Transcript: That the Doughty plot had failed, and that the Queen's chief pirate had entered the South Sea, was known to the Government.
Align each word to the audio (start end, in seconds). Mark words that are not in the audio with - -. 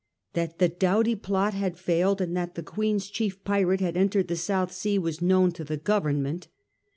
That 0.33 0.57
the 0.57 0.67
Doughty 0.67 1.13
plot 1.15 1.53
had 1.53 1.77
failed, 1.77 2.21
and 2.21 2.35
that 2.35 2.55
the 2.55 2.63
Queen's 2.63 3.07
chief 3.07 3.43
pirate 3.43 3.81
had 3.81 3.95
entered 3.95 4.29
the 4.29 4.35
South 4.35 4.71
Sea, 4.71 4.97
was 4.97 5.21
known 5.21 5.51
to 5.51 5.63
the 5.63 5.77
Government. 5.77 6.47